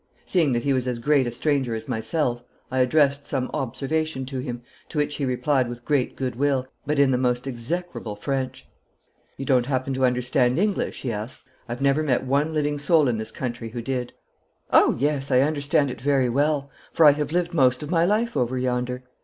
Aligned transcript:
Seeing 0.25 0.53
that 0.53 0.63
he 0.63 0.73
was 0.73 0.87
as 0.87 0.97
great 0.97 1.27
a 1.27 1.31
stranger 1.31 1.75
as 1.75 1.87
myself, 1.87 2.43
I 2.71 2.79
addressed 2.79 3.27
some 3.27 3.51
observation 3.53 4.25
to 4.25 4.39
him, 4.39 4.63
to 4.89 4.97
which 4.97 5.17
he 5.17 5.25
replied 5.25 5.69
with 5.69 5.85
great 5.85 6.15
good 6.15 6.35
will, 6.35 6.67
but 6.87 6.97
in 6.97 7.11
the 7.11 7.19
most 7.19 7.45
execrable 7.45 8.15
French. 8.15 8.67
'You 9.37 9.45
don't 9.45 9.67
happen 9.67 9.93
to 9.93 10.03
understand 10.03 10.57
English?' 10.57 11.03
he 11.03 11.11
asked. 11.11 11.43
'I've 11.69 11.83
never 11.83 12.01
met 12.01 12.25
one 12.25 12.51
living 12.51 12.79
soul 12.79 13.07
in 13.07 13.19
this 13.19 13.29
country 13.31 13.69
who 13.69 13.81
did.' 13.83 14.13
'Oh 14.71 14.95
yes, 14.97 15.29
I 15.29 15.41
understand 15.41 15.91
it 15.91 16.01
very 16.01 16.29
well, 16.29 16.71
for 16.91 17.05
I 17.05 17.11
have 17.11 17.31
lived 17.31 17.53
most 17.53 17.83
of 17.83 17.91
my 17.91 18.03
life 18.03 18.35
over 18.35 18.57
yonder. 18.57 19.03